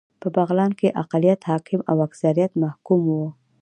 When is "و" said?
3.11-3.19